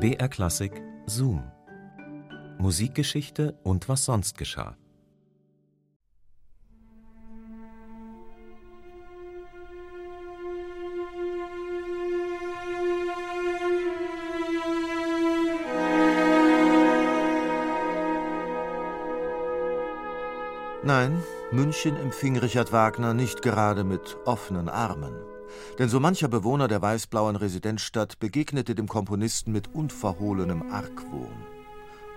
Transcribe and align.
BR 0.00 0.28
Klassik 0.28 0.80
Zoom. 1.06 1.42
Musikgeschichte 2.58 3.58
und 3.64 3.88
was 3.88 4.04
sonst 4.04 4.38
geschah. 4.38 4.76
Nein, 20.84 21.20
München 21.50 21.96
empfing 21.96 22.36
Richard 22.36 22.70
Wagner 22.72 23.14
nicht 23.14 23.42
gerade 23.42 23.82
mit 23.82 24.16
offenen 24.26 24.68
Armen. 24.68 25.37
Denn 25.78 25.88
so 25.88 26.00
mancher 26.00 26.28
Bewohner 26.28 26.68
der 26.68 26.82
weißblauen 26.82 27.36
Residenzstadt 27.36 28.18
begegnete 28.18 28.74
dem 28.74 28.88
Komponisten 28.88 29.52
mit 29.52 29.74
unverhohlenem 29.74 30.70
Argwohn. 30.70 31.58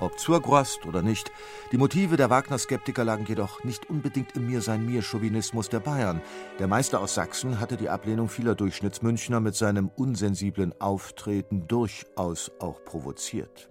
Ob 0.00 0.16
Zurgrost 0.18 0.86
oder 0.86 1.02
nicht, 1.02 1.32
die 1.72 1.76
Motive 1.76 2.16
der 2.16 2.30
Wagner-Skeptiker 2.30 3.04
lagen 3.04 3.26
jedoch 3.26 3.64
nicht 3.64 3.90
unbedingt 3.90 4.36
im 4.36 4.46
Mir-sein-mir-Chauvinismus 4.46 5.68
der 5.68 5.80
Bayern. 5.80 6.22
Der 6.60 6.68
Meister 6.68 7.00
aus 7.00 7.14
Sachsen 7.14 7.58
hatte 7.58 7.76
die 7.76 7.88
Ablehnung 7.88 8.28
vieler 8.28 8.54
Durchschnittsmünchner 8.54 9.40
mit 9.40 9.56
seinem 9.56 9.88
unsensiblen 9.88 10.72
Auftreten 10.80 11.66
durchaus 11.66 12.52
auch 12.60 12.84
provoziert. 12.84 13.70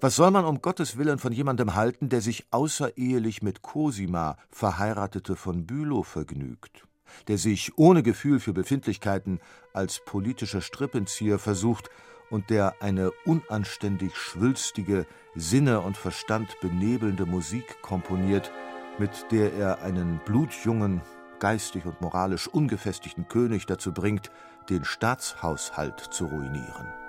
Was 0.00 0.14
soll 0.14 0.30
man 0.30 0.44
um 0.44 0.62
Gottes 0.62 0.96
Willen 0.96 1.18
von 1.18 1.32
jemandem 1.32 1.74
halten, 1.74 2.08
der 2.08 2.20
sich 2.20 2.46
außerehelich 2.52 3.42
mit 3.42 3.62
Cosima, 3.62 4.36
Verheiratete 4.50 5.34
von 5.34 5.66
Bülow, 5.66 6.04
vergnügt? 6.04 6.84
Der 7.28 7.38
sich 7.38 7.72
ohne 7.76 8.02
Gefühl 8.02 8.40
für 8.40 8.52
Befindlichkeiten 8.52 9.40
als 9.72 10.00
politischer 10.04 10.60
Strippenzieher 10.60 11.38
versucht 11.38 11.90
und 12.30 12.50
der 12.50 12.76
eine 12.80 13.10
unanständig 13.24 14.16
schwülstige, 14.16 15.06
Sinne 15.34 15.80
und 15.80 15.96
Verstand 15.96 16.58
benebelnde 16.60 17.26
Musik 17.26 17.82
komponiert, 17.82 18.50
mit 18.98 19.26
der 19.30 19.52
er 19.54 19.82
einen 19.82 20.20
blutjungen, 20.24 21.02
geistig 21.38 21.84
und 21.86 22.00
moralisch 22.00 22.48
ungefestigten 22.48 23.28
König 23.28 23.66
dazu 23.66 23.92
bringt, 23.92 24.30
den 24.70 24.84
Staatshaushalt 24.84 26.00
zu 26.00 26.26
ruinieren. 26.26 27.01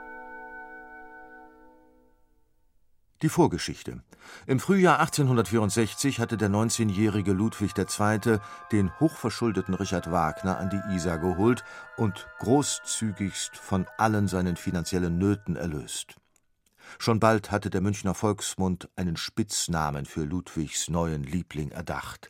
Die 3.24 3.30
Vorgeschichte. 3.30 4.04
Im 4.48 4.60
Frühjahr 4.60 5.00
1864 5.00 6.20
hatte 6.20 6.36
der 6.36 6.50
19-jährige 6.50 7.32
Ludwig 7.32 7.72
II. 7.78 8.40
den 8.74 9.00
hochverschuldeten 9.00 9.74
Richard 9.76 10.12
Wagner 10.12 10.58
an 10.58 10.70
die 10.70 10.94
Isar 10.94 11.20
geholt 11.20 11.64
und 11.96 12.28
großzügigst 12.40 13.56
von 13.56 13.88
allen 13.98 14.28
seinen 14.28 14.58
finanziellen 14.58 15.18
Nöten 15.18 15.56
erlöst. 15.56 16.18
Schon 17.00 17.22
bald 17.22 17.50
hatte 17.50 17.70
der 17.70 17.80
Münchner 17.80 18.14
Volksmund 18.14 18.90
einen 18.98 19.16
Spitznamen 19.16 20.06
für 20.06 20.26
Ludwigs 20.26 20.90
neuen 20.90 21.24
Liebling 21.24 21.72
erdacht. 21.72 22.30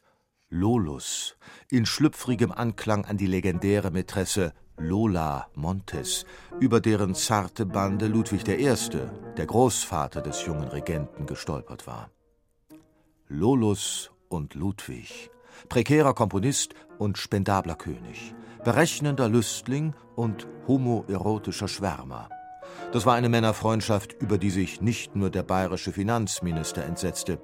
Lolus, 0.49 1.37
in 1.71 1.87
schlüpfrigem 1.87 2.51
Anklang 2.51 3.05
an 3.05 3.17
die 3.17 3.25
legendäre 3.25 3.89
Mätresse 3.89 4.53
Lola 4.77 5.47
Montes, 5.55 6.25
über 6.59 6.79
deren 6.79 7.15
zarte 7.15 7.65
Bande 7.65 8.07
Ludwig 8.07 8.47
I., 8.47 8.75
der 9.37 9.45
Großvater 9.45 10.21
des 10.21 10.45
jungen 10.45 10.67
Regenten, 10.67 11.25
gestolpert 11.25 11.87
war. 11.87 12.09
Lolus 13.27 14.11
und 14.29 14.55
Ludwig, 14.55 15.31
prekärer 15.69 16.13
Komponist 16.13 16.73
und 16.97 17.17
spendabler 17.17 17.75
König, 17.75 18.33
berechnender 18.63 19.29
Lüstling 19.29 19.93
und 20.15 20.47
homoerotischer 20.67 21.67
Schwärmer. 21.67 22.29
Das 22.91 23.05
war 23.05 23.15
eine 23.15 23.29
Männerfreundschaft, 23.29 24.13
über 24.21 24.37
die 24.37 24.51
sich 24.51 24.81
nicht 24.81 25.15
nur 25.15 25.29
der 25.29 25.43
bayerische 25.43 25.91
Finanzminister 25.91 26.83
entsetzte. 26.83 27.39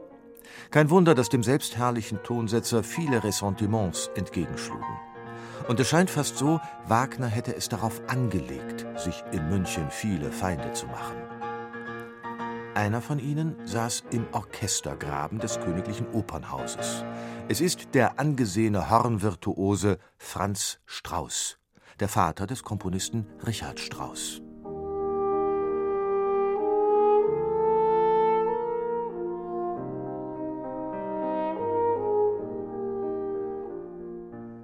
Kein 0.71 0.89
Wunder, 0.89 1.15
dass 1.15 1.29
dem 1.29 1.43
selbstherrlichen 1.43 2.21
Tonsetzer 2.23 2.83
viele 2.83 3.23
Ressentiments 3.23 4.09
entgegenschlugen. 4.15 5.08
Und 5.67 5.79
es 5.79 5.87
scheint 5.87 6.09
fast 6.09 6.37
so, 6.37 6.59
Wagner 6.87 7.27
hätte 7.27 7.55
es 7.55 7.69
darauf 7.69 8.01
angelegt, 8.07 8.85
sich 8.97 9.23
in 9.31 9.49
München 9.49 9.89
viele 9.91 10.31
Feinde 10.31 10.73
zu 10.73 10.87
machen. 10.87 11.17
Einer 12.75 13.01
von 13.01 13.19
ihnen 13.19 13.55
saß 13.65 14.03
im 14.11 14.25
Orchestergraben 14.31 15.39
des 15.39 15.59
Königlichen 15.59 16.07
Opernhauses. 16.13 17.03
Es 17.47 17.61
ist 17.61 17.93
der 17.93 18.19
angesehene 18.19 18.89
Hornvirtuose 18.89 19.97
Franz 20.17 20.79
Strauß, 20.85 21.57
der 21.99 22.07
Vater 22.07 22.47
des 22.47 22.63
Komponisten 22.63 23.25
Richard 23.45 23.79
Strauß. 23.79 24.41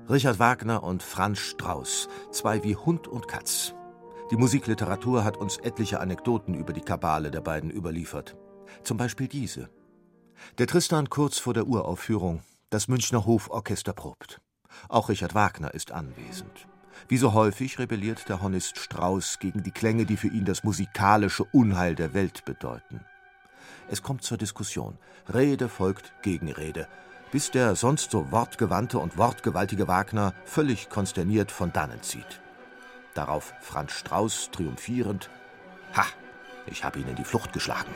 Richard 0.07 0.37
Wagner 0.37 0.83
und 0.83 1.01
Franz 1.01 1.39
Strauß, 1.39 2.09
zwei 2.29 2.63
wie 2.63 2.75
Hund 2.75 3.07
und 3.07 3.27
Katz. 3.27 3.73
Die 4.29 4.35
Musikliteratur 4.35 5.23
hat 5.23 5.35
uns 5.35 5.57
etliche 5.57 5.99
Anekdoten 5.99 6.53
über 6.53 6.73
die 6.73 6.81
Kabale 6.81 7.31
der 7.31 7.41
beiden 7.41 7.71
überliefert. 7.71 8.37
Zum 8.83 8.97
Beispiel 8.97 9.27
diese. 9.27 9.67
Der 10.59 10.67
Tristan 10.67 11.09
kurz 11.09 11.39
vor 11.39 11.55
der 11.55 11.65
Uraufführung. 11.65 12.43
Das 12.69 12.87
Münchner 12.87 13.25
Hoforchester 13.25 13.93
probt. 13.93 14.41
Auch 14.89 15.09
Richard 15.09 15.33
Wagner 15.33 15.73
ist 15.73 15.91
anwesend. 15.91 16.67
Wie 17.07 17.17
so 17.17 17.33
häufig 17.33 17.79
rebelliert 17.79 18.29
der 18.29 18.43
Hornist 18.43 18.77
Strauß 18.77 19.39
gegen 19.39 19.63
die 19.63 19.71
Klänge, 19.71 20.05
die 20.05 20.17
für 20.17 20.27
ihn 20.27 20.45
das 20.45 20.63
musikalische 20.63 21.45
Unheil 21.45 21.95
der 21.95 22.13
Welt 22.13 22.45
bedeuten. 22.45 23.03
Es 23.89 24.03
kommt 24.03 24.21
zur 24.21 24.37
Diskussion. 24.37 24.99
Rede 25.33 25.67
folgt 25.67 26.13
Gegenrede 26.21 26.87
bis 27.31 27.51
der 27.51 27.75
sonst 27.75 28.11
so 28.11 28.31
wortgewandte 28.31 28.99
und 28.99 29.17
wortgewaltige 29.17 29.87
Wagner 29.87 30.33
völlig 30.45 30.89
konsterniert 30.89 31.51
von 31.51 31.73
dannen 31.73 32.01
zieht. 32.01 32.41
Darauf 33.13 33.53
Franz 33.61 33.93
Strauß 33.93 34.51
triumphierend: 34.51 35.29
Ha, 35.95 36.05
ich 36.65 36.83
habe 36.83 36.99
ihn 36.99 37.07
in 37.07 37.15
die 37.15 37.23
Flucht 37.23 37.53
geschlagen. 37.53 37.91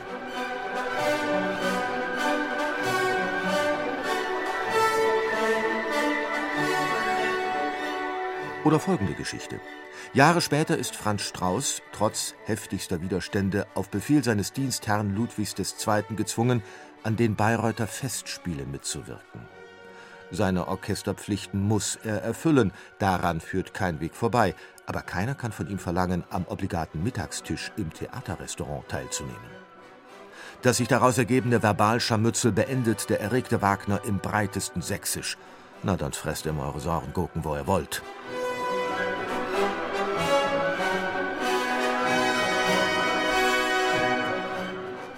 Oder 8.62 8.78
folgende 8.78 9.14
Geschichte. 9.14 9.58
Jahre 10.12 10.40
später 10.40 10.76
ist 10.76 10.94
Franz 10.94 11.22
Strauß, 11.22 11.82
trotz 11.92 12.34
heftigster 12.44 13.00
Widerstände, 13.00 13.66
auf 13.74 13.88
Befehl 13.88 14.22
seines 14.22 14.52
Dienstherrn 14.52 15.14
Ludwigs 15.14 15.54
II. 15.58 16.02
gezwungen, 16.14 16.62
an 17.02 17.16
den 17.16 17.36
Bayreuther 17.36 17.86
Festspielen 17.86 18.70
mitzuwirken. 18.70 19.40
Seine 20.30 20.68
Orchesterpflichten 20.68 21.60
muss 21.60 21.96
er 22.04 22.22
erfüllen, 22.22 22.72
daran 22.98 23.40
führt 23.40 23.74
kein 23.74 24.00
Weg 24.00 24.14
vorbei, 24.14 24.54
aber 24.86 25.02
keiner 25.02 25.34
kann 25.34 25.52
von 25.52 25.68
ihm 25.68 25.78
verlangen, 25.78 26.24
am 26.30 26.44
obligaten 26.46 27.02
Mittagstisch 27.02 27.72
im 27.76 27.92
Theaterrestaurant 27.92 28.88
teilzunehmen. 28.88 29.60
Das 30.62 30.76
sich 30.76 30.88
daraus 30.88 31.16
ergebende 31.16 31.62
Verbalscharmützel 31.62 32.52
beendet 32.52 33.08
der 33.08 33.20
erregte 33.20 33.62
Wagner 33.62 34.02
im 34.04 34.18
breitesten 34.18 34.82
Sächsisch. 34.82 35.36
Na, 35.82 35.96
dann 35.96 36.12
fresst 36.12 36.46
ihm 36.46 36.60
eure 36.60 36.80
Sorgengurken, 36.80 37.44
wo 37.44 37.56
ihr 37.56 37.66
wollt. 37.66 38.02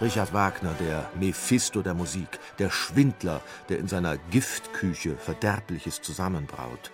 Richard 0.03 0.33
Wagner, 0.33 0.75
der 0.81 1.09
Mephisto 1.15 1.81
der 1.81 1.95
Musik, 1.95 2.41
der 2.59 2.71
Schwindler, 2.71 3.41
der 3.69 3.79
in 3.79 3.87
seiner 3.87 4.19
Giftküche 4.19 5.15
Verderbliches 5.15 6.03
zusammenbraut. 6.03 6.91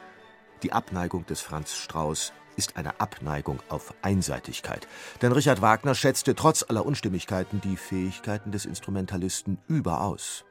Die 0.62 0.74
Abneigung 0.74 1.24
des 1.24 1.40
Franz 1.40 1.74
Strauß 1.74 2.34
ist 2.56 2.76
eine 2.76 3.00
Abneigung 3.00 3.60
auf 3.70 3.94
Einseitigkeit. 4.02 4.86
Denn 5.22 5.32
Richard 5.32 5.62
Wagner 5.62 5.94
schätzte 5.94 6.34
trotz 6.34 6.62
aller 6.68 6.84
Unstimmigkeiten 6.84 7.62
die 7.62 7.78
Fähigkeiten 7.78 8.52
des 8.52 8.66
Instrumentalisten 8.66 9.56
überaus. 9.68 10.44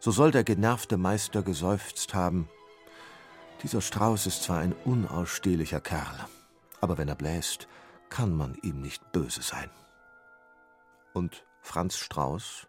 So 0.00 0.12
soll 0.12 0.30
der 0.30 0.44
genervte 0.44 0.96
Meister 0.96 1.42
geseufzt 1.42 2.14
haben: 2.14 2.48
Dieser 3.62 3.82
Strauß 3.82 4.26
ist 4.26 4.44
zwar 4.44 4.60
ein 4.60 4.74
unausstehlicher 4.86 5.82
Kerl, 5.82 6.26
aber 6.80 6.96
wenn 6.96 7.08
er 7.08 7.16
bläst, 7.16 7.68
kann 8.08 8.34
man 8.34 8.54
ihm 8.62 8.80
nicht 8.80 9.12
böse 9.12 9.42
sein. 9.42 9.68
Und 11.12 11.44
Franz 11.62 11.96
Strauß? 11.96 12.68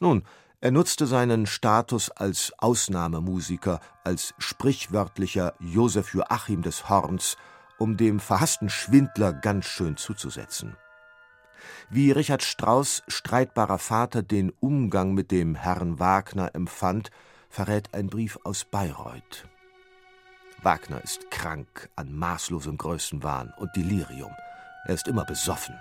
Nun, 0.00 0.22
er 0.60 0.70
nutzte 0.70 1.06
seinen 1.06 1.44
Status 1.44 2.10
als 2.10 2.52
Ausnahmemusiker, 2.58 3.80
als 4.04 4.34
sprichwörtlicher 4.38 5.54
Josef 5.60 6.14
Joachim 6.14 6.62
des 6.62 6.88
Horns, 6.88 7.36
um 7.78 7.98
dem 7.98 8.20
verhassten 8.20 8.70
Schwindler 8.70 9.34
ganz 9.34 9.66
schön 9.66 9.98
zuzusetzen. 9.98 10.76
Wie 11.90 12.10
Richard 12.10 12.42
Strauß 12.42 13.02
streitbarer 13.06 13.78
Vater 13.78 14.22
den 14.22 14.50
Umgang 14.60 15.12
mit 15.12 15.30
dem 15.30 15.54
Herrn 15.54 15.98
Wagner 15.98 16.54
empfand, 16.54 17.10
verrät 17.50 17.92
ein 17.94 18.08
Brief 18.08 18.38
aus 18.44 18.64
Bayreuth. 18.64 19.46
Wagner 20.62 21.02
ist 21.04 21.30
krank 21.30 21.90
an 21.96 22.14
maßlosem 22.16 22.78
Größenwahn 22.78 23.52
und 23.58 23.74
Delirium. 23.76 24.32
Er 24.86 24.94
ist 24.94 25.06
immer 25.06 25.24
besoffen. 25.24 25.76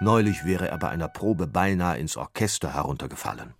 Neulich 0.00 0.44
wäre 0.44 0.68
er 0.68 0.78
bei 0.78 0.88
einer 0.88 1.08
Probe 1.08 1.48
beinahe 1.48 1.98
ins 1.98 2.16
Orchester 2.16 2.72
heruntergefallen. 2.72 3.54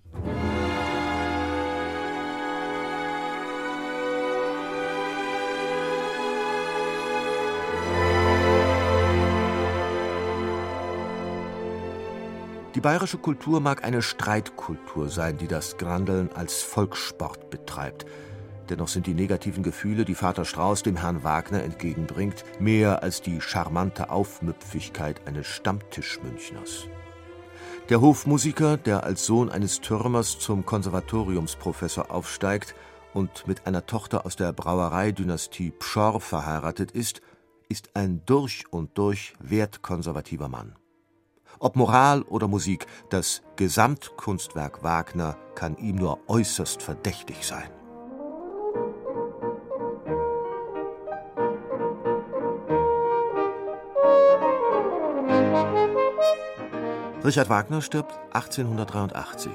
Die 12.76 12.80
bayerische 12.80 13.18
Kultur 13.18 13.60
mag 13.60 13.82
eine 13.82 14.02
Streitkultur 14.02 15.08
sein, 15.08 15.38
die 15.38 15.48
das 15.48 15.78
Grandeln 15.78 16.30
als 16.32 16.62
Volkssport 16.62 17.50
betreibt. 17.50 18.06
Dennoch 18.68 18.88
sind 18.88 19.06
die 19.06 19.14
negativen 19.14 19.62
Gefühle, 19.62 20.04
die 20.04 20.14
Vater 20.14 20.44
Strauß 20.44 20.82
dem 20.82 20.96
Herrn 20.96 21.24
Wagner 21.24 21.62
entgegenbringt, 21.62 22.44
mehr 22.60 23.02
als 23.02 23.22
die 23.22 23.40
charmante 23.40 24.10
Aufmüpfigkeit 24.10 25.26
eines 25.26 25.46
Stammtischmünchners. 25.46 26.88
Der 27.88 28.02
Hofmusiker, 28.02 28.76
der 28.76 29.04
als 29.04 29.24
Sohn 29.24 29.48
eines 29.48 29.80
Türmers 29.80 30.38
zum 30.38 30.66
Konservatoriumsprofessor 30.66 32.10
aufsteigt 32.10 32.74
und 33.14 33.46
mit 33.46 33.66
einer 33.66 33.86
Tochter 33.86 34.26
aus 34.26 34.36
der 34.36 34.52
Brauereidynastie 34.52 35.70
Pschorr 35.70 36.20
verheiratet 36.20 36.90
ist, 36.90 37.22
ist 37.70 37.96
ein 37.96 38.22
durch 38.26 38.64
und 38.70 38.98
durch 38.98 39.32
wertkonservativer 39.40 40.48
Mann. 40.48 40.76
Ob 41.58 41.76
Moral 41.76 42.22
oder 42.22 42.46
Musik, 42.46 42.86
das 43.08 43.42
Gesamtkunstwerk 43.56 44.82
Wagner 44.82 45.36
kann 45.54 45.76
ihm 45.78 45.96
nur 45.96 46.20
äußerst 46.28 46.82
verdächtig 46.82 47.46
sein. 47.46 47.77
Richard 57.24 57.50
Wagner 57.50 57.82
stirbt 57.82 58.16
1883. 58.32 59.50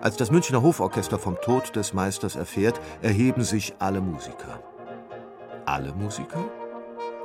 Als 0.00 0.16
das 0.16 0.30
Münchner 0.30 0.62
Hoforchester 0.62 1.18
vom 1.18 1.36
Tod 1.40 1.74
des 1.74 1.92
Meisters 1.92 2.36
erfährt, 2.36 2.80
erheben 3.02 3.42
sich 3.42 3.74
alle 3.80 4.00
Musiker. 4.00 4.62
Alle 5.64 5.92
Musiker? 5.92 6.44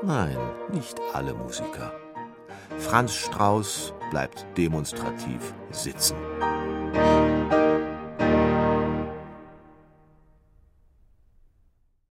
Nein, 0.01 0.37
nicht 0.73 0.99
alle 1.13 1.35
Musiker. 1.35 1.91
Franz 2.79 3.13
Strauß 3.13 3.93
bleibt 4.09 4.47
demonstrativ 4.57 5.53
sitzen. 5.69 6.15